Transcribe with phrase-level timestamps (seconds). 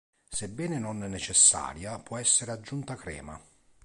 [0.31, 3.39] Sebbene non necessaria, può essere aggiunta crema.